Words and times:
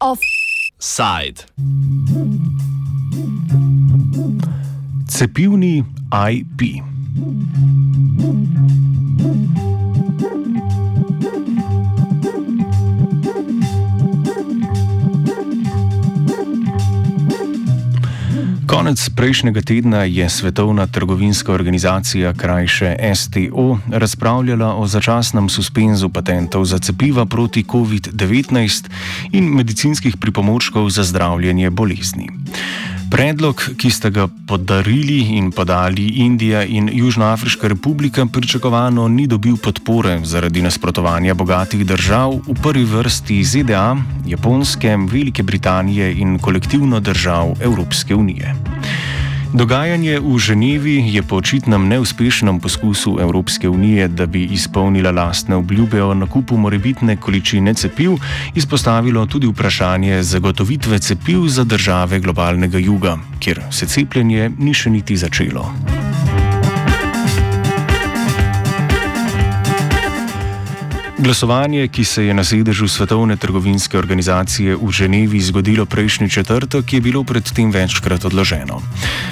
Offside. 0.00 1.44
Cepivni 5.08 5.84
IP. 6.12 6.82
Konec 18.74 18.98
prejšnjega 19.14 19.62
tedna 19.62 20.02
je 20.02 20.26
Svetovna 20.26 20.86
trgovinska 20.86 21.52
organizacija, 21.52 22.32
krajše 22.34 22.96
STO, 23.14 23.78
razpravljala 23.86 24.74
o 24.74 24.86
začasnem 24.86 25.48
suspenzu 25.48 26.08
patentov 26.08 26.64
za 26.64 26.78
cepiva 26.78 27.22
proti 27.26 27.62
COVID-19 27.62 28.90
in 29.30 29.44
medicinskih 29.54 30.16
pripomočkov 30.16 30.90
za 30.90 31.06
zdravljenje 31.06 31.70
bolezni. 31.70 32.28
Predlog, 33.14 33.60
ki 33.78 33.90
sta 33.94 34.10
ga 34.10 34.24
podarili 34.26 35.36
in 35.38 35.52
podali 35.54 36.08
Indija 36.26 36.64
in 36.66 36.90
Južnoafriška 36.92 37.68
republika, 37.70 38.26
pričakovano 38.26 39.06
ni 39.08 39.28
dobil 39.30 39.54
podpore 39.56 40.18
zaradi 40.26 40.62
nasprotovanja 40.62 41.34
bogatih 41.34 41.86
držav, 41.86 42.34
v 42.42 42.58
prvi 42.62 42.82
vrsti 42.84 43.38
ZDA, 43.44 43.96
Japonske, 44.26 44.96
Velike 45.06 45.46
Britanije 45.46 46.10
in 46.18 46.38
kolektivno 46.42 47.00
držav 47.00 47.54
Evropske 47.62 48.14
unije. 48.14 48.73
Dogajanje 49.54 50.18
v 50.18 50.34
Ženevi 50.34 51.14
je 51.14 51.22
po 51.22 51.38
očitnem 51.38 51.86
neuspešnem 51.86 52.58
poskusu 52.58 53.22
Evropske 53.22 53.68
unije, 53.68 54.08
da 54.08 54.26
bi 54.26 54.50
izpolnila 54.50 55.14
lastne 55.14 55.56
obljube 55.56 56.02
o 56.02 56.14
nakupu 56.14 56.56
morebitne 56.58 57.16
količine 57.16 57.74
cepiv, 57.74 58.18
izpostavilo 58.54 59.26
tudi 59.26 59.46
vprašanje 59.46 60.22
zagotovitve 60.22 60.98
cepiv 60.98 61.46
za 61.46 61.64
države 61.64 62.18
globalnega 62.18 62.78
juga, 62.78 63.18
kjer 63.38 63.62
se 63.70 63.86
cepljenje 63.86 64.50
ni 64.58 64.74
še 64.74 64.90
niti 64.90 65.16
začelo. 65.16 65.70
Glasovanje, 71.24 71.88
ki 71.88 72.04
se 72.04 72.24
je 72.26 72.34
na 72.34 72.44
sedežu 72.44 72.84
Svetovne 72.88 73.36
trgovinske 73.40 73.96
organizacije 73.98 74.76
v 74.76 74.90
Ženevi 74.92 75.40
zgodilo 75.40 75.86
prejšnji 75.86 76.28
četrtek, 76.30 76.92
je 76.92 77.00
bilo 77.00 77.24
predtem 77.24 77.70
večkrat 77.72 78.24
odloženo. 78.24 78.82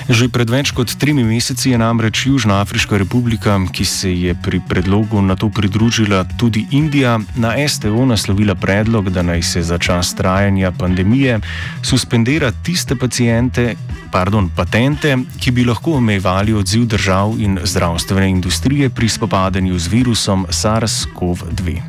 Že 0.08 0.32
pred 0.32 0.48
več 0.48 0.72
kot 0.72 0.88
tremi 0.96 1.20
meseci 1.20 1.70
je 1.70 1.78
namreč 1.78 2.24
Južnoafriška 2.26 2.96
republika, 2.96 3.60
ki 3.72 3.84
se 3.84 4.08
je 4.08 4.32
pri 4.32 4.62
predlogu 4.68 5.20
na 5.20 5.36
to 5.36 5.50
pridružila 5.52 6.24
tudi 6.40 6.64
Indija, 6.70 7.20
na 7.36 7.52
STO 7.68 8.08
naslovila 8.08 8.54
predlog, 8.54 9.12
da 9.12 9.20
naj 9.22 9.42
se 9.42 9.62
za 9.62 9.76
čas 9.78 10.14
trajanja 10.16 10.72
pandemije 10.72 11.40
suspendira 11.84 12.52
tiste 12.64 12.96
pacijente, 12.96 13.76
pardon, 14.12 14.48
patente, 14.48 15.18
ki 15.40 15.50
bi 15.50 15.68
lahko 15.68 16.00
omejevali 16.00 16.56
odziv 16.56 16.88
držav 16.88 17.36
in 17.36 17.60
zdravstvene 17.64 18.30
industrije 18.30 18.88
pri 18.90 19.08
spopadanju 19.08 19.78
z 19.78 19.92
virusom 19.92 20.46
SARS-CoV-2. 20.48 21.81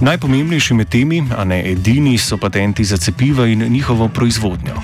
Najpomembnejši 0.00 0.74
med 0.74 0.88
temi, 0.88 1.22
a 1.38 1.44
ne 1.44 1.62
edini, 1.70 2.18
so 2.18 2.36
patenti 2.36 2.84
za 2.84 2.96
cepiva 2.96 3.46
in 3.46 3.62
njihovo 3.68 4.08
proizvodnjo. 4.08 4.74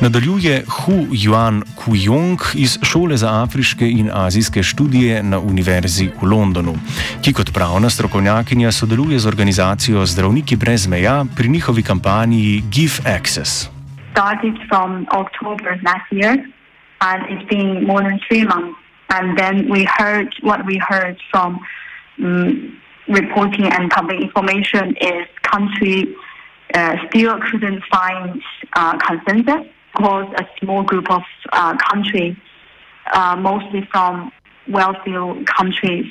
Nadaljuje 0.00 0.62
Hu 0.68 1.06
Yuan 1.10 1.62
Kuyong 1.74 2.40
iz 2.54 2.78
Šole 2.82 3.16
za 3.16 3.42
afriške 3.42 3.90
in 3.90 4.10
azijske 4.12 4.62
študije 4.62 5.22
na 5.22 5.38
Univerzi 5.38 6.10
v 6.22 6.26
Londonu, 6.26 6.74
ki 7.22 7.32
kot 7.32 7.52
pravna 7.52 7.90
strokovnjakinja 7.90 8.72
sodeluje 8.72 9.18
z 9.18 9.26
organizacijo 9.26 10.06
Zdravniki 10.06 10.56
brez 10.56 10.86
meja 10.86 11.24
pri 11.36 11.48
njihovi 11.48 11.82
kampanji 11.82 12.62
Give 12.70 13.16
Access. 13.16 13.74
started 14.14 14.54
from 14.68 15.06
October 15.10 15.70
last 15.82 16.06
year, 16.12 16.34
and 17.00 17.18
it's 17.30 17.46
been 17.50 17.84
more 17.84 18.00
than 18.00 18.20
three 18.28 18.44
months. 18.44 18.78
And 19.10 19.36
then 19.36 19.68
we 19.68 19.80
heard 19.98 20.28
what 20.40 20.60
we 20.64 20.76
heard 20.78 21.16
from 21.30 21.50
um, 22.22 22.80
reporting 23.08 23.66
and 23.66 23.90
public 23.90 24.20
information 24.20 24.96
is 25.00 25.26
country 25.42 26.14
uh, 26.74 26.96
still 27.08 27.38
couldn't 27.50 27.82
find 27.90 28.42
uh, 28.74 28.96
consensus 28.98 29.66
because 29.92 30.26
a 30.38 30.44
small 30.58 30.82
group 30.82 31.10
of 31.10 31.22
uh, 31.52 31.76
countries, 31.76 32.36
uh, 33.12 33.36
mostly 33.36 33.86
from 33.92 34.32
wealthy 34.68 35.14
countries 35.44 36.10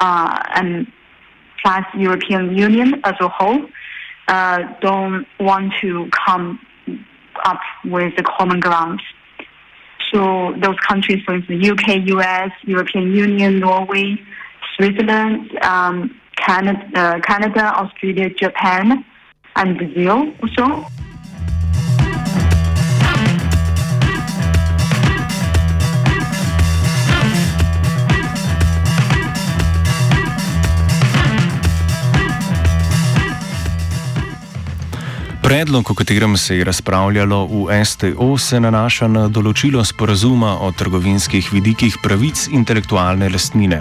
uh, 0.00 0.38
and 0.54 0.86
plus 1.62 1.84
European 1.96 2.56
Union 2.56 3.00
as 3.04 3.14
a 3.20 3.28
whole, 3.28 3.66
uh, 4.28 4.62
don't 4.80 5.26
want 5.40 5.72
to 5.80 6.08
come 6.26 6.60
up 7.44 7.60
with 7.84 8.14
the 8.16 8.22
common 8.22 8.60
ground. 8.60 9.00
So 10.12 10.54
those 10.58 10.76
countries, 10.86 11.22
for 11.24 11.34
instance, 11.34 11.64
UK, 11.64 12.06
US, 12.06 12.50
European 12.62 13.12
Union, 13.12 13.58
Norway, 13.58 14.16
Switzerland, 14.76 15.50
um, 15.62 16.20
Canada, 16.36 16.80
uh, 16.94 17.20
Canada, 17.20 17.72
Australia, 17.82 18.30
Japan, 18.40 19.04
and 19.54 19.76
Brazil 19.76 20.32
also. 20.42 20.86
Predlog, 35.46 35.90
o 35.90 35.94
katerem 35.94 36.36
se 36.36 36.56
je 36.56 36.64
razpravljalo 36.64 37.46
v 37.46 37.84
STO, 37.84 38.38
se 38.38 38.58
nanaša 38.60 39.06
na 39.06 39.28
določilo 39.30 39.84
sporazuma 39.86 40.56
o 40.58 40.72
trgovinskih 40.74 41.52
vidikih 41.54 42.00
pravic 42.02 42.48
intelektualne 42.50 43.28
lastnine 43.30 43.78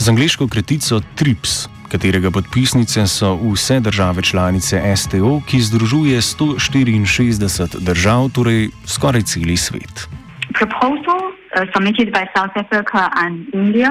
z 0.00 0.08
angliško 0.08 0.48
kratico 0.48 1.02
TRIPS, 1.20 1.66
katerega 1.92 2.30
podpisnice 2.30 3.06
so 3.06 3.34
vse 3.36 3.80
države 3.80 4.22
članice 4.22 4.96
STO, 4.96 5.40
ki 5.48 5.60
združuje 5.60 6.20
164 6.20 7.80
držav, 7.80 8.30
torej 8.34 8.68
skoraj 8.86 9.22
celi 9.22 9.56
svet. 9.56 10.08
Proposal 10.54 11.20
uh, 11.28 11.68
submitted 11.74 12.08
by 12.16 12.24
South 12.36 12.56
Africa 12.56 13.10
and 13.24 13.54
India. 13.54 13.90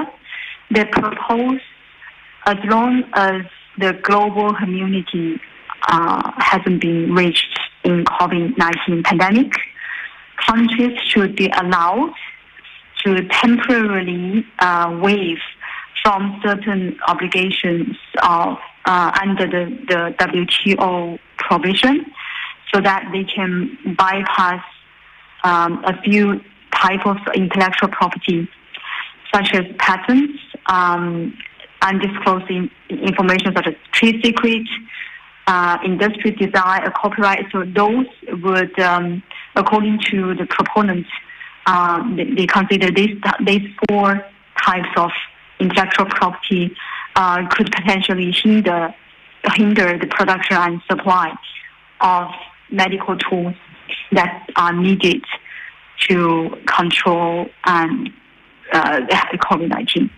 They 0.74 0.86
propose 0.86 1.62
as 2.46 2.58
long 2.74 3.04
as 3.14 3.42
the 3.78 3.94
global 4.08 4.50
community 4.62 5.40
uh, 5.88 6.22
hasn't 6.52 6.80
been 6.82 7.16
reached 7.16 7.56
in 7.84 8.04
COVID-19 8.06 9.04
pandemic, 9.04 9.52
countries 10.48 10.98
should 11.10 11.36
be 11.36 11.48
allowed 11.62 12.14
to 13.04 13.10
temporarily 13.42 14.46
uh, 14.60 15.00
waive 15.02 15.42
from 16.02 16.42
certain 16.44 16.98
obligations 17.08 17.96
of 18.24 18.58
uh, 18.86 19.12
under 19.22 19.46
the, 19.46 19.78
the 19.88 20.16
WTO 20.18 21.20
provision, 21.38 22.06
so 22.74 22.82
that 22.82 23.10
they 23.12 23.24
can 23.24 23.78
bypass 23.98 24.64
um, 25.44 25.84
a 25.84 26.00
few 26.02 26.42
types 26.74 27.04
of 27.06 27.18
intellectual 27.36 27.90
property, 27.90 28.50
such 29.34 29.54
as 29.54 29.66
patents, 29.78 30.40
um, 30.68 31.38
undisclosed 31.82 32.50
information 32.90 33.54
such 33.56 33.68
as 33.68 33.74
trade 33.92 34.22
secrets, 34.24 34.70
uh, 35.48 35.78
industry 35.84 36.32
design, 36.32 36.84
uh, 36.84 36.92
copyright. 36.92 37.46
So 37.52 37.64
those 37.66 38.06
would, 38.44 38.80
um, 38.80 39.24
according 39.56 40.00
to 40.12 40.36
the 40.36 40.46
proponents, 40.46 41.10
uh, 41.66 42.04
they, 42.16 42.26
they, 42.32 42.48
consider 42.48 42.90
these 42.92 43.16
these 43.46 43.68
four 43.88 44.26
types 44.64 44.90
of 44.98 45.12
intellectual 45.62 46.08
property 46.20 46.64
uh, 47.16 47.48
could 47.54 47.70
potentially 47.72 48.32
hinder 48.44 48.94
hinder 49.56 49.98
the 49.98 50.08
production 50.08 50.58
and 50.58 50.82
supply 50.90 51.34
of 52.02 52.28
medical 52.70 53.18
tools 53.18 53.56
that 54.12 54.48
are 54.56 54.74
needed 54.74 55.24
to 56.08 56.18
control 56.78 57.50
and 57.66 58.10
uh, 58.74 59.00
COVID 59.50 59.70
nineteen. 59.70 60.10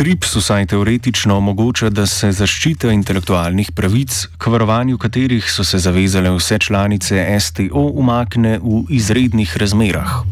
TRIPS 0.00 0.36
vsaj 0.36 0.66
teoretično 0.66 1.36
omogoča, 1.36 1.90
da 1.92 2.06
se 2.06 2.30
zaščita 2.32 2.88
intelektualnih 2.92 3.68
pravic, 3.76 4.14
k 4.38 4.52
varovanju 4.54 4.96
katerih 4.98 5.44
so 5.44 5.64
se 5.64 5.78
zavezale 5.78 6.30
vse 6.32 6.58
članice 6.58 7.26
STO, 7.40 7.82
umakne 8.00 8.56
v 8.62 8.80
izrednih 8.96 9.56
razmerah. 9.60 10.22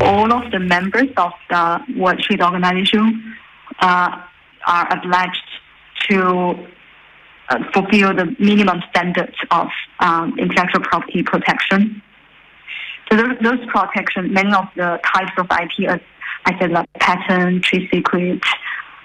All 0.00 0.32
of 0.32 0.50
the 0.50 0.58
members 0.58 1.08
of 1.16 1.32
the 1.48 1.80
World 1.96 2.18
Trade 2.20 2.42
Organization 2.42 3.36
uh, 3.80 4.22
are 4.66 4.92
obliged 4.92 5.42
to 6.08 6.66
uh, 7.48 7.58
fulfill 7.72 8.14
the 8.14 8.34
minimum 8.38 8.82
standards 8.90 9.36
of 9.50 9.68
um, 10.00 10.38
intellectual 10.38 10.80
property 10.80 11.22
protection. 11.22 12.02
So 13.10 13.16
those, 13.16 13.36
those 13.42 13.66
protection, 13.66 14.32
many 14.32 14.52
of 14.54 14.66
the 14.76 15.00
types 15.04 15.32
of 15.36 15.46
IP, 15.46 15.88
as 15.88 16.00
I 16.46 16.58
said, 16.58 16.70
like 16.70 16.90
patent, 16.94 17.62
trade 17.64 17.88
secret, 17.92 18.42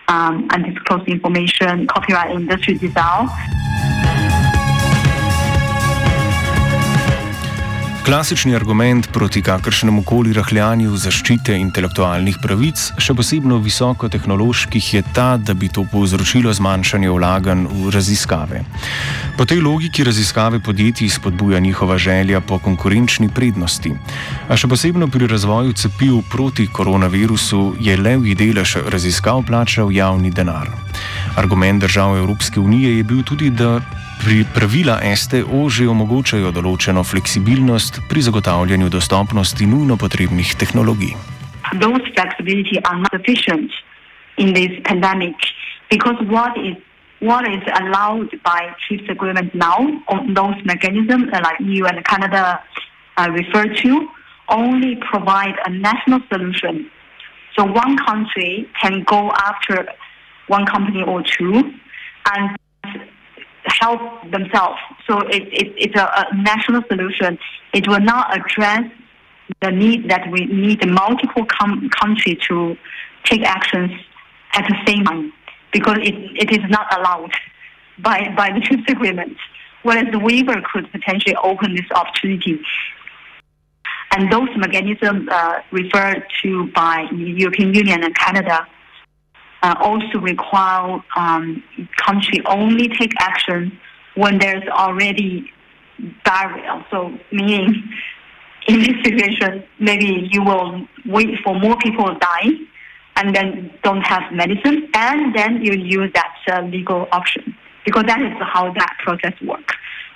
um, 0.08 0.48
undisclosed 0.52 1.08
information, 1.08 1.88
copyright 1.88 2.32
industry 2.32 2.76
dissolve. 2.76 3.30
Klasični 8.06 8.56
argument 8.56 9.08
proti 9.12 9.42
kakršnemu 9.42 10.04
koli 10.08 10.32
rahljanju 10.34 10.96
zaščite 10.98 11.54
intelektualnih 11.60 12.38
pravic, 12.42 12.80
še 12.98 13.14
posebno 13.14 13.58
visokotehnoloških, 13.60 14.88
je 14.94 15.02
ta, 15.14 15.34
da 15.38 15.54
bi 15.54 15.68
to 15.68 15.84
povzročilo 15.92 16.54
zmanjšanje 16.56 17.12
vlaganj 17.12 17.68
v 17.68 17.92
raziskave. 17.94 18.64
Po 19.38 19.46
tej 19.46 19.60
logiki 19.66 20.08
raziskave 20.08 20.62
podjetij 20.64 21.12
spodbuja 21.12 21.60
njihova 21.60 22.00
želja 22.00 22.40
po 22.42 22.60
konkurenčni 22.64 23.30
prednosti. 23.30 23.92
A 24.48 24.56
še 24.56 24.72
posebno 24.72 25.12
pri 25.12 25.28
razvoju 25.28 25.76
cepiv 25.76 26.24
proti 26.32 26.70
koronavirusu 26.72 27.76
je 27.84 28.00
levji 28.00 28.36
delež 28.36 28.78
raziskav 28.88 29.44
plačal 29.44 29.92
javni 29.92 30.32
denar. 30.32 30.72
Argument 31.36 31.84
držav 31.84 32.18
Evropske 32.18 32.60
unije 32.60 32.98
je 32.98 33.04
bil 33.04 33.24
tudi, 33.24 33.50
da 33.50 33.82
Pri 34.20 34.44
pravila 34.44 35.00
STO 35.16 35.72
že 35.72 35.88
omogočajo 35.88 36.52
določeno 36.52 37.08
fleksibilnost 37.08 38.04
pri 38.12 38.20
zagotavljanju 38.20 38.92
dostopnosti 38.92 39.64
nujno 39.64 39.96
potrebnih 39.96 40.60
tehnologij. 40.60 41.16
Those 41.80 42.04
flexibility 42.12 42.84
are 42.84 43.00
not 43.00 43.16
sufficient 43.16 43.72
in 44.36 44.52
this 44.52 44.76
pandemic 44.84 45.40
because 45.88 46.20
what 46.28 46.52
is 46.60 46.76
what 47.24 47.48
is 47.48 47.64
allowed 47.80 48.36
by 48.44 48.76
TRIPS 48.84 49.08
agreement 49.08 49.56
now 49.56 49.88
on 50.12 50.34
those 50.36 50.60
mechanisms 50.68 51.32
like 51.32 51.60
EU 51.64 51.88
and 51.88 52.04
Canada 52.04 52.60
uh, 53.16 53.28
refer 53.32 53.72
to 53.84 53.92
only 54.52 55.00
provide 55.12 55.56
a 55.64 55.72
national 55.72 56.20
solution. 56.28 56.92
So 57.56 57.64
one 57.64 57.96
country 58.04 58.68
can 58.84 59.04
go 59.04 59.32
after 59.32 59.88
one 60.48 60.66
company 60.66 61.04
or 61.08 61.24
two 61.24 61.72
and 62.36 62.60
help 63.70 64.02
themselves. 64.32 64.80
So 65.08 65.20
it, 65.22 65.44
it, 65.44 65.74
it's 65.78 65.96
a, 65.96 66.04
a, 66.04 66.36
national 66.36 66.84
solution. 66.88 67.38
It 67.74 67.88
will 67.88 68.00
not 68.00 68.36
address 68.36 68.92
the 69.62 69.72
need 69.72 70.10
that 70.10 70.30
we 70.32 70.46
need 70.46 70.88
multiple 70.88 71.46
com- 71.46 71.90
countries 71.90 72.38
to 72.48 72.78
take 73.26 73.44
actions 73.44 73.92
at 74.54 74.68
the 74.68 74.76
same 74.86 75.04
time 75.04 75.34
because 75.72 75.98
it, 76.02 76.16
it 76.36 76.52
is 76.52 76.70
not 76.70 76.88
allowed 76.98 77.32
by, 78.00 78.34
by 78.36 78.52
the 78.52 78.60
TRIPS 78.60 78.84
agreement. 78.90 79.38
Whereas 79.84 80.06
the 80.12 80.20
waiver 80.20 80.62
could 80.74 80.92
potentially 80.92 81.36
open 81.42 81.76
this 81.76 81.90
opportunity. 81.96 82.60
And 84.12 84.32
those 84.32 84.50
mechanisms 84.58 85.30
uh, 85.30 85.62
referred 85.72 86.24
to 86.42 86.72
by 86.72 87.08
the 87.12 87.18
European 87.18 87.74
Union 87.74 88.04
and 88.04 88.16
Canada 88.16 88.68
uh, 89.62 89.76
also 89.80 90.20
require 90.20 91.02
um, 91.16 91.64
country 91.98 92.42
only 92.46 92.88
take 92.90 93.12
action 93.20 93.78
when 94.16 94.38
there's 94.40 94.68
already 94.70 95.52
barrier. 96.24 96.86
So 96.92 97.18
meaning 97.32 97.84
in 98.68 98.80
this 98.80 99.04
situation, 99.04 99.64
maybe 99.80 100.30
you 100.32 100.44
will 100.44 100.88
wait 101.06 101.40
for 101.44 101.60
more 101.60 101.78
people 101.78 102.16
die 102.20 102.50
and 103.16 103.36
then 103.36 103.72
don't 103.84 104.02
have 104.02 104.32
medicine, 104.32 104.90
and 104.94 105.36
then 105.36 105.62
you 105.62 105.74
use 105.74 106.10
that 106.14 106.36
uh, 106.52 106.62
legal 106.62 107.08
option 107.12 107.56
because 107.84 108.04
that 108.06 108.22
is 108.22 108.32
how 108.40 108.72
that 108.74 108.96
process 109.04 109.34
works. 109.42 109.76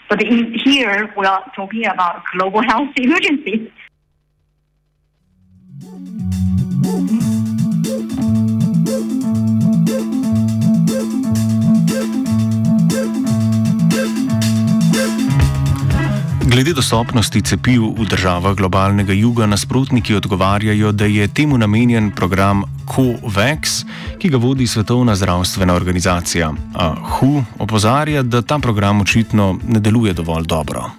But 0.10 0.24
in 0.24 0.54
here, 0.64 1.12
we 1.18 1.26
are 1.26 1.52
talking 1.56 1.86
about 1.86 2.22
global 2.34 2.62
health 2.62 2.90
emergency. 2.96 3.72
Glede 16.54 16.70
dostopnosti 16.78 17.42
cepiv 17.42 17.98
v 17.98 18.06
državah 18.06 18.54
globalnega 18.54 19.10
juga 19.10 19.50
nasprotniki 19.50 20.14
odgovarjajo, 20.14 20.92
da 20.94 21.10
je 21.10 21.26
temu 21.26 21.58
namenjen 21.58 22.12
program 22.14 22.62
COVAX, 22.86 23.82
ki 24.22 24.30
ga 24.30 24.38
vodi 24.38 24.68
Svetovna 24.70 25.16
zdravstvena 25.18 25.74
organizacija. 25.74 26.54
A 26.78 26.94
WHO 26.94 27.42
opozarja, 27.58 28.22
da 28.22 28.46
ta 28.46 28.60
program 28.62 29.02
očitno 29.02 29.58
ne 29.66 29.80
deluje 29.80 30.14
dovolj 30.14 30.46
dobro. 30.46 30.94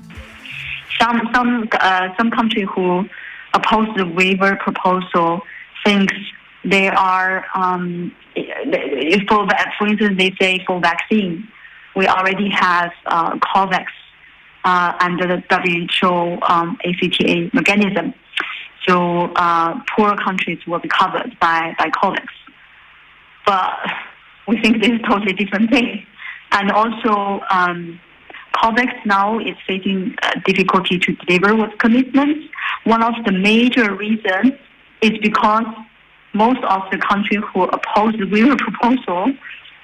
Some, 0.99 1.23
some, 1.31 1.71
uh, 1.71 2.11
some 2.19 2.35
country 2.35 2.67
who 2.67 3.07
oppose 3.55 3.87
the 3.95 4.11
waiver 4.11 4.59
proposal 4.59 5.39
thinks 5.87 6.15
they 6.67 6.91
are, 6.91 7.47
um, 7.55 8.11
for, 9.31 9.47
for 9.79 9.87
instance, 9.87 10.19
they 10.19 10.35
say 10.35 10.59
for 10.67 10.83
vaccine, 10.83 11.47
we 11.95 12.11
already 12.11 12.51
have 12.51 12.91
uh, 13.07 13.39
COVAX 13.39 13.87
uh, 14.65 14.97
under 15.01 15.27
the 15.27 15.43
WHO 15.51 16.39
um, 16.43 16.79
ACTA 16.85 17.51
mechanism. 17.53 18.15
So 18.87 19.33
uh, 19.37 19.81
poor 19.97 20.17
countries 20.17 20.59
will 20.67 20.79
be 20.79 20.89
covered 20.89 21.39
by, 21.41 21.75
by 21.79 21.91
COVAX. 21.91 22.27
But 23.47 23.73
we 24.49 24.61
think 24.61 24.83
this 24.83 24.91
is 24.91 25.01
a 25.01 25.09
totally 25.09 25.33
different 25.33 25.71
thing. 25.71 26.07
And 26.53 26.71
also, 26.71 27.43
um, 27.51 28.01
COVAX 28.55 29.05
now 29.07 29.39
is 29.39 29.57
facing 29.67 30.15
uh, 30.23 30.41
difficulty 30.45 30.99
to 30.99 31.13
deliver 31.27 31.55
with 31.57 31.77
commitments. 31.79 32.49
One 32.85 33.03
of 33.03 33.15
the 33.25 33.33
major 33.33 33.95
reasons 33.95 34.53
is 35.03 35.13
because 35.23 35.67
most 36.33 36.63
of 36.65 36.83
the 36.91 36.99
countries 36.99 37.41
who 37.53 37.65
oppose 37.65 38.15
the 38.19 38.27
waiver 38.27 38.57
proposal 38.59 39.33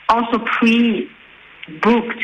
also 0.09 0.38
pre-booked 0.59 2.23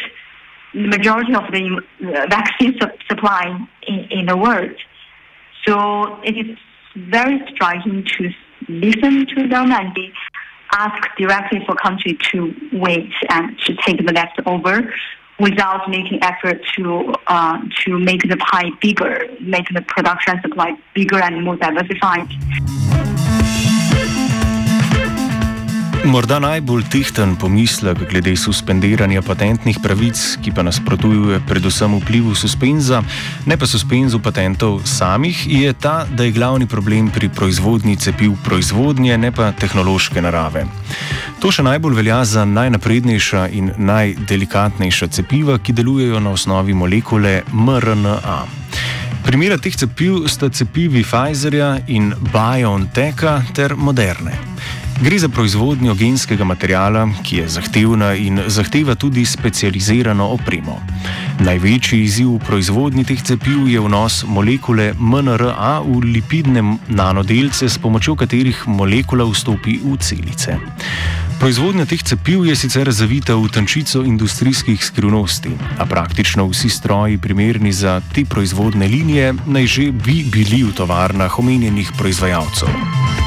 the 0.76 0.88
majority 0.88 1.34
of 1.34 1.44
the 1.50 1.80
vaccine 2.28 2.78
su- 2.78 2.98
supply 3.08 3.66
in, 3.86 3.98
in 4.10 4.26
the 4.26 4.36
world. 4.36 4.76
So 5.66 6.20
it 6.22 6.36
is 6.36 6.58
very 6.94 7.40
striking 7.52 8.04
to 8.04 8.30
listen 8.68 9.26
to 9.34 9.48
them 9.48 9.72
and 9.72 9.94
be 9.94 10.12
asked 10.72 11.08
directly 11.16 11.60
for 11.66 11.74
country 11.76 12.18
to 12.30 12.54
wait 12.72 13.12
and 13.30 13.58
to 13.60 13.74
take 13.86 14.04
the 14.04 14.12
leftover 14.12 14.92
without 15.38 15.88
making 15.88 16.22
effort 16.22 16.60
to 16.76 17.14
uh, 17.26 17.58
to 17.84 17.98
make 17.98 18.22
the 18.22 18.36
pie 18.36 18.70
bigger, 18.80 19.24
make 19.40 19.68
the 19.72 19.82
production 19.82 20.40
supply 20.42 20.76
bigger 20.94 21.22
and 21.22 21.42
more 21.42 21.56
diversified. 21.56 22.28
Morda 26.06 26.38
najbolj 26.38 26.84
tehten 26.86 27.32
pomislek 27.36 27.98
glede 28.10 28.36
suspendiranja 28.38 29.22
patentnih 29.26 29.80
pravic, 29.82 30.20
ki 30.38 30.52
pa 30.54 30.62
nasprotuje 30.62 31.40
predvsem 31.48 31.96
vplivu 31.98 32.34
suspenza, 32.38 33.00
ne 33.46 33.56
pa 33.58 33.66
suspenzu 33.66 34.20
patentov 34.22 34.84
samih, 34.86 35.40
je 35.50 35.72
ta, 35.72 36.06
da 36.06 36.24
je 36.24 36.30
glavni 36.30 36.66
problem 36.70 37.10
pri 37.10 37.28
proizvodnji 37.28 37.96
cepiv 37.96 38.36
proizvodnje, 38.44 39.18
ne 39.18 39.32
pa 39.34 39.50
tehnološke 39.52 40.22
narave. 40.22 40.62
To 41.42 41.50
še 41.50 41.66
najbolj 41.66 41.98
velja 41.98 42.22
za 42.24 42.46
najnaprednejša 42.46 43.48
in 43.58 43.74
najdelikatnejša 43.76 45.10
cepiva, 45.10 45.58
ki 45.58 45.74
delujejo 45.74 46.22
na 46.22 46.36
osnovi 46.38 46.74
molekule 46.74 47.40
mRNA. 47.50 48.40
Primera 49.26 49.58
teh 49.58 49.74
cepiv 49.74 50.28
sta 50.30 50.54
cepivi 50.54 51.02
Pfizerja 51.02 51.80
in 51.90 52.12
BioNTecha 52.30 53.40
ter 53.58 53.74
Moderne. 53.74 54.38
Gre 55.00 55.18
za 55.18 55.28
proizvodnjo 55.28 55.94
genskega 55.94 56.44
materijala, 56.44 57.08
ki 57.22 57.36
je 57.36 57.48
zahtevna 57.48 58.14
in 58.14 58.40
zahteva 58.46 58.94
tudi 58.94 59.24
specializirano 59.24 60.24
opremo. 60.24 60.78
Največji 61.44 62.00
izziv 62.02 62.30
v 62.30 62.38
proizvodnji 62.46 63.04
teh 63.04 63.20
cepiv 63.22 63.68
je 63.68 63.80
vnos 63.80 64.22
molekule 64.24 64.94
MNRA 64.98 65.82
v 65.84 66.00
lipidne 66.14 66.78
nanodelce, 66.88 67.68
s 67.68 67.78
pomočjo 67.78 68.16
katerih 68.16 68.64
molekula 68.66 69.28
vstopi 69.28 69.76
v 69.84 69.98
celice. 70.00 70.56
Proizvodnja 71.36 71.84
teh 71.84 72.00
cepiv 72.00 72.46
je 72.48 72.56
sicer 72.56 72.88
zavita 72.88 73.36
v 73.36 73.52
tančico 73.52 74.00
industrijskih 74.00 74.80
skrivnosti, 74.80 75.52
a 75.76 75.84
praktično 75.84 76.48
vsi 76.48 76.72
stroji, 76.72 77.20
primerni 77.20 77.72
za 77.72 78.00
te 78.14 78.24
proizvodne 78.24 78.88
linije, 78.88 79.34
naj 79.44 79.66
že 79.66 79.92
bi 79.92 80.24
bili 80.24 80.64
v 80.64 80.72
tovarnah 80.72 81.38
omenjenih 81.38 81.92
proizvajalcev. 82.00 83.25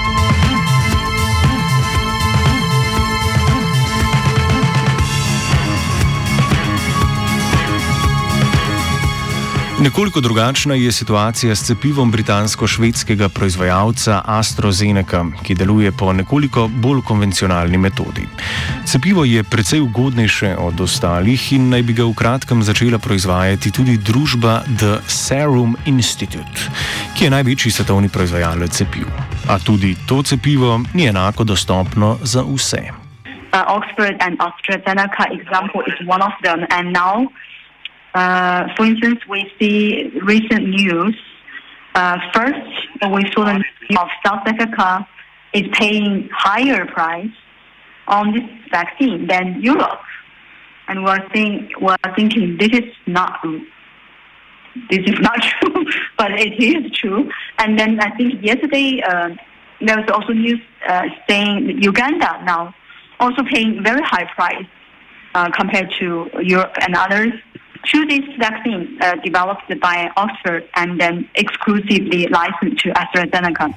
Nekoliko 9.81 10.21
drugačna 10.21 10.75
je 10.75 10.91
situacija 10.91 11.55
s 11.55 11.67
cepivom 11.67 12.11
britansko-švedskega 12.11 13.29
proizvajalca 13.29 14.21
AstraZeneca, 14.25 15.23
ki 15.43 15.55
deluje 15.55 15.91
po 15.91 16.13
nekoliko 16.13 16.67
bolj 16.67 17.01
konvencionalni 17.07 17.77
metodi. 17.77 18.27
Cepivo 18.85 19.23
je 19.25 19.43
precej 19.43 19.79
ugodnejše 19.79 20.55
od 20.57 20.81
ostalih 20.81 21.53
in 21.53 21.69
naj 21.69 21.83
bi 21.83 21.93
ga 21.93 22.03
v 22.03 22.13
kratkem 22.13 22.63
začela 22.63 22.99
proizvajati 22.99 23.71
tudi 23.71 23.97
družba 23.97 24.61
The 24.67 24.99
Serum 25.07 25.77
Institute, 25.85 26.67
ki 27.15 27.23
je 27.23 27.29
največji 27.29 27.71
svetovni 27.71 28.09
proizvajalec 28.09 28.71
cepiv. 28.71 29.07
A 29.47 29.59
tudi 29.59 29.95
to 30.07 30.23
cepivo 30.23 30.81
ni 30.93 31.07
enako 31.07 31.43
dostopno 31.43 32.17
za 32.23 32.43
vse. 32.43 32.83
Uh, 33.53 33.63
Oxford 33.79 34.19
and 34.19 34.35
AstraZeneca 34.39 35.23
example 35.31 35.81
is 35.87 36.07
one 36.07 36.23
of 36.23 36.35
them, 36.43 36.67
and 36.69 36.91
now. 36.91 37.31
Uh, 38.13 38.67
for 38.75 38.85
instance, 38.85 39.19
we 39.29 39.51
see 39.59 40.11
recent 40.23 40.67
news. 40.69 41.15
Uh, 41.95 42.17
first, 42.33 42.59
we 43.13 43.31
saw 43.31 43.45
the 43.45 43.53
news 43.53 43.97
of 43.97 44.07
South 44.25 44.41
Africa 44.45 45.07
is 45.53 45.63
paying 45.73 46.29
higher 46.31 46.85
price 46.85 47.31
on 48.07 48.33
this 48.33 48.43
vaccine 48.71 49.27
than 49.27 49.61
Europe, 49.61 50.01
and 50.87 51.03
we're, 51.03 51.29
think, 51.29 51.71
we're 51.79 51.97
thinking 52.15 52.57
this 52.57 52.69
is 52.69 52.93
not 53.05 53.39
this 54.89 54.99
is 54.99 55.19
not 55.19 55.41
true, 55.59 55.85
but 56.17 56.31
it 56.31 56.61
is 56.61 56.91
true. 56.91 57.29
And 57.57 57.77
then 57.77 57.99
I 57.99 58.15
think 58.15 58.43
yesterday 58.43 59.01
uh, 59.01 59.29
there 59.81 59.97
was 59.97 60.09
also 60.11 60.33
news 60.33 60.59
uh, 60.87 61.03
saying 61.27 61.81
Uganda 61.81 62.41
now 62.43 62.73
also 63.19 63.43
paying 63.51 63.83
very 63.83 64.01
high 64.01 64.25
price 64.35 64.65
uh, 65.35 65.49
compared 65.51 65.91
to 65.99 66.29
Europe 66.41 66.73
and 66.81 66.95
others. 66.95 67.33
To 67.85 68.05
this 68.05 68.25
vaccine 68.37 68.97
uh, 69.01 69.15
developed 69.23 69.69
by 69.79 70.09
Oxford 70.15 70.63
and 70.75 70.99
then 70.99 71.27
exclusively 71.35 72.27
licensed 72.27 72.83
to 72.83 72.89
AstraZeneca. 72.91 73.73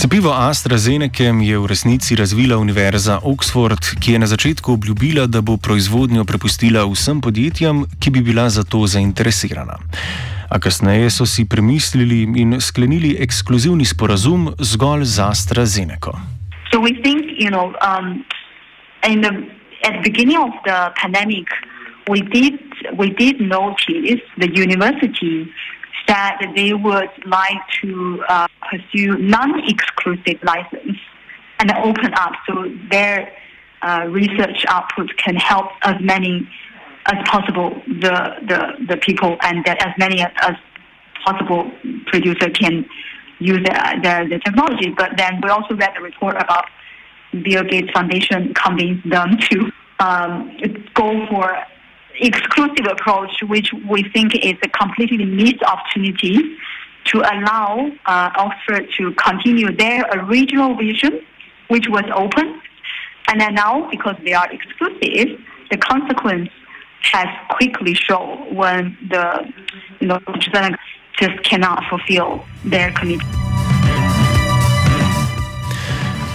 Cepivo 0.00 0.32
AstraZeneca 0.32 1.28
je 1.44 1.58
v 1.58 1.66
resnici 1.66 2.16
razvila 2.16 2.56
Univerza 2.56 3.20
Oxford, 3.22 4.00
ki 4.00 4.12
je 4.12 4.18
na 4.18 4.26
začetku 4.26 4.72
obljubila, 4.72 5.26
da 5.26 5.44
bo 5.44 5.56
proizvodnjo 5.56 6.24
prepustila 6.24 6.86
vsem 6.88 7.20
podjetjem, 7.20 7.84
ki 8.00 8.10
bi 8.10 8.20
bila 8.24 8.48
za 8.48 8.64
to 8.64 8.86
zainteresirana. 8.86 9.76
A 10.48 10.58
kasneje 10.58 11.10
so 11.10 11.26
si 11.26 11.44
premislili 11.44 12.22
in 12.22 12.60
sklenili 12.60 13.16
ekskluzivni 13.20 13.84
sporazum 13.84 14.54
zgolj 14.58 15.04
z 15.04 15.20
AstraZeneca. 15.20 16.16
So 16.72 16.80
we 16.80 16.96
think, 17.04 17.36
you 17.36 17.50
know, 17.50 17.76
um, 17.84 18.24
in 19.04 19.20
the 19.20 19.59
at 19.82 19.92
the 19.92 20.10
beginning 20.10 20.36
of 20.36 20.50
the 20.64 20.92
pandemic, 20.96 21.46
we 22.08 22.20
did 22.22 22.58
we 22.96 23.10
did 23.10 23.40
notice 23.40 24.20
the 24.38 24.50
university 24.54 25.50
said 26.06 26.32
that 26.40 26.52
they 26.56 26.72
would 26.72 27.10
like 27.26 27.60
to 27.82 28.22
uh, 28.28 28.48
pursue 28.70 29.16
non-exclusive 29.18 30.42
license 30.42 30.98
and 31.58 31.70
open 31.72 32.12
up 32.14 32.32
so 32.48 32.72
their 32.90 33.30
uh, 33.82 34.06
research 34.08 34.64
output 34.68 35.14
can 35.18 35.36
help 35.36 35.66
as 35.82 35.96
many 36.00 36.48
as 37.06 37.28
possible 37.28 37.70
the 37.86 38.34
the, 38.48 38.86
the 38.88 38.96
people 38.96 39.36
and 39.42 39.64
that 39.64 39.82
as 39.86 39.92
many 39.98 40.20
as 40.22 40.56
possible 41.24 41.70
producer 42.06 42.50
can 42.50 42.84
use 43.38 43.58
the, 43.64 44.00
their, 44.02 44.28
their 44.28 44.38
technology. 44.38 44.90
But 44.96 45.12
then 45.16 45.40
we 45.42 45.48
also 45.50 45.74
read 45.74 45.96
a 45.96 46.02
report 46.02 46.36
about 46.36 46.66
Bill 47.32 47.64
Gates 47.64 47.90
Foundation 47.92 48.52
convinced 48.54 49.08
them 49.08 49.38
to 49.50 49.72
um, 50.00 50.56
go 50.94 51.26
for 51.28 51.56
exclusive 52.20 52.86
approach, 52.90 53.30
which 53.48 53.72
we 53.88 54.02
think 54.12 54.34
is 54.34 54.54
a 54.62 54.68
completely 54.68 55.24
missed 55.24 55.62
opportunity 55.62 56.56
to 57.06 57.18
allow 57.20 57.90
uh, 58.06 58.30
Oxford 58.36 58.88
to 58.98 59.12
continue 59.12 59.74
their 59.74 60.04
original 60.12 60.76
vision, 60.76 61.20
which 61.68 61.86
was 61.88 62.04
open. 62.14 62.60
And 63.28 63.40
then 63.40 63.54
now, 63.54 63.88
because 63.90 64.16
they 64.24 64.32
are 64.32 64.50
exclusive, 64.52 65.40
the 65.70 65.78
consequence 65.78 66.50
has 67.02 67.28
quickly 67.50 67.94
shown 67.94 68.54
when 68.54 68.96
the 69.08 69.50
you 70.00 70.08
know 70.08 70.20
just 71.18 71.42
cannot 71.44 71.82
fulfill 71.88 72.44
their 72.64 72.92
commitment. 72.92 73.49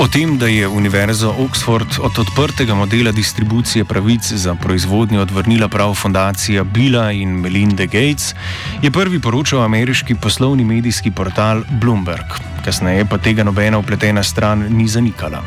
O 0.06 0.08
tem, 0.08 0.38
da 0.38 0.46
je 0.48 0.68
Univerza 0.68 1.30
Oxford 1.34 1.98
od 2.00 2.20
odprtega 2.20 2.76
modela 2.76 3.12
distribucije 3.12 3.86
pravic 3.86 4.34
za 4.34 4.56
proizvodnjo 4.56 5.22
odvrnila 5.22 5.68
prav 5.68 5.94
fundacija 5.94 6.64
Billa 6.64 7.12
in 7.12 7.30
Melinda 7.30 7.86
Gates, 7.86 8.36
je 8.82 8.92
prvi 8.92 9.20
poročal 9.22 9.64
ameriški 9.64 10.16
poslovni 10.16 10.64
medijski 10.64 11.12
portal 11.12 11.64
Bloomberg. 11.82 12.38
Kasneje 12.66 13.06
pa 13.10 13.18
tega 13.18 13.44
nobena 13.44 13.78
upletena 13.78 14.24
stran 14.24 14.68
ni 14.70 14.88
zanikala. 14.88 15.42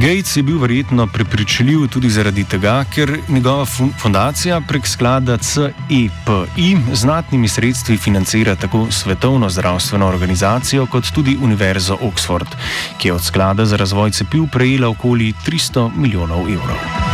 Gates 0.00 0.36
je 0.36 0.42
bil 0.42 0.58
verjetno 0.58 1.06
prepričljiv 1.06 1.88
tudi 1.90 2.10
zaradi 2.10 2.44
tega, 2.44 2.84
ker 2.94 3.18
njegova 3.28 3.64
fundacija 4.02 4.60
prek 4.60 4.86
sklada 4.86 5.36
CEPI 5.36 6.76
znatnimi 6.92 7.48
sredstvi 7.48 7.96
financira 7.96 8.54
tako 8.54 8.86
Svetovno 8.90 9.50
zdravstveno 9.50 10.06
organizacijo 10.06 10.86
kot 10.86 11.10
tudi 11.14 11.38
Univerzo 11.42 11.96
Oxford, 12.02 12.56
ki 12.98 13.08
je 13.08 13.12
od 13.12 13.24
sklada 13.24 13.66
za 13.66 13.76
razvoj 13.76 14.10
cepiv 14.10 14.46
prejela 14.52 14.88
okoli 14.88 15.32
300 15.46 15.90
milijonov 15.96 16.40
evrov. 16.40 17.07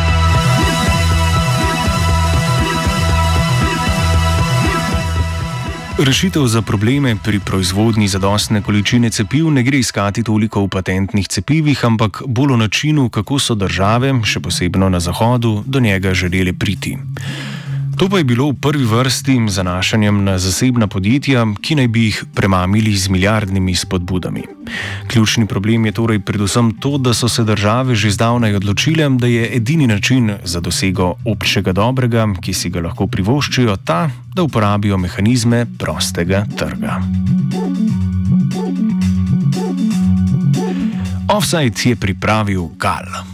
Rešitev 5.99 6.47
za 6.47 6.63
probleme 6.63 7.17
pri 7.25 7.39
proizvodnji 7.39 8.09
zadostne 8.09 8.63
količine 8.63 9.11
cepiv 9.11 9.51
ne 9.51 9.63
gre 9.63 9.79
iskati 9.79 10.23
toliko 10.23 10.65
v 10.65 10.69
patentnih 10.69 11.29
cepivih, 11.29 11.85
ampak 11.85 12.23
bolj 12.27 12.53
v 12.53 12.57
načinu, 12.57 13.09
kako 13.09 13.39
so 13.39 13.55
države, 13.55 14.11
še 14.27 14.43
posebej 14.43 14.91
na 14.91 15.01
Zahodu, 15.01 15.63
do 15.67 15.81
njega 15.81 16.15
želeli 16.15 16.53
priti. 16.53 16.99
To 17.95 18.09
pa 18.11 18.19
je 18.19 18.27
bilo 18.27 18.51
v 18.51 18.59
prvi 18.59 18.85
vrsti 18.85 19.39
zanašanjem 19.49 20.25
na 20.25 20.35
zasebna 20.39 20.87
podjetja, 20.91 21.47
ki 21.63 21.79
naj 21.79 21.89
bi 21.89 22.05
jih 22.11 22.25
premamili 22.35 22.97
z 22.97 23.09
milijardnimi 23.09 23.75
spodbudami. 23.75 24.43
Ključni 25.07 25.47
problem 25.47 25.87
je 25.87 25.93
torej 25.93 26.19
predvsem 26.19 26.73
to, 26.81 26.99
da 26.99 27.15
so 27.15 27.29
se 27.29 27.45
države 27.45 27.95
že 27.95 28.11
zdavnaj 28.11 28.55
odločile, 28.55 29.09
da 29.09 29.27
je 29.27 29.57
edini 29.57 29.87
način 29.87 30.33
za 30.45 30.61
dosego 30.61 31.15
občega 31.25 31.73
dobrega, 31.73 32.27
ki 32.43 32.55
si 32.55 32.71
ga 32.71 32.81
lahko 32.81 33.07
privoščijo, 33.07 33.77
ta, 33.77 34.11
da 34.35 34.43
uporabijo 34.43 34.99
mehanizme 34.99 35.67
prostega 35.79 36.47
trga. 36.57 36.99
Offside 41.29 41.79
je 41.85 41.97
pripravil 41.97 42.69
Gal. 42.79 43.34